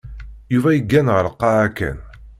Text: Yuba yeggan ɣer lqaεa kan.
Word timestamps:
Yuba 0.53 0.69
yeggan 0.75 1.11
ɣer 1.15 1.25
lqaεa 1.33 1.67
kan. 1.77 1.97